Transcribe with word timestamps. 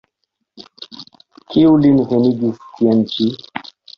Kiu 1.49 1.75
lin 1.83 2.01
venigis 2.13 2.65
tien 2.79 3.07
ĉi? 3.15 3.29